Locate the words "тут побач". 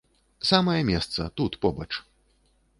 1.41-1.89